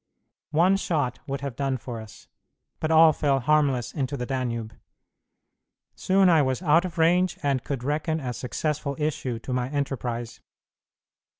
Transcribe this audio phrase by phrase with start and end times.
[0.49, 2.27] One shot would have done for us,
[2.79, 4.73] but all fell harmless into the Danube.
[5.95, 10.41] Soon I was out of range, and could reckon a successful issue to my enterprise.